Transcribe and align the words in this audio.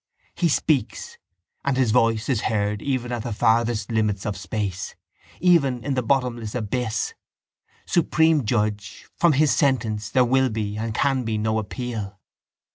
He 0.33 0.49
speaks: 0.49 1.19
and 1.63 1.77
His 1.77 1.91
voice 1.91 2.27
is 2.27 2.41
heard 2.49 2.81
even 2.81 3.11
at 3.11 3.21
the 3.21 3.31
farthest 3.31 3.91
limits 3.91 4.25
of 4.25 4.35
space, 4.35 4.95
even 5.39 5.83
in 5.85 5.93
the 5.93 6.01
bottomless 6.01 6.55
abyss. 6.55 7.13
Supreme 7.85 8.43
Judge, 8.43 9.07
from 9.15 9.33
His 9.33 9.51
sentence 9.51 10.09
there 10.09 10.25
will 10.25 10.49
be 10.49 10.75
and 10.75 10.95
can 10.95 11.23
be 11.23 11.37
no 11.37 11.59
appeal. 11.59 12.19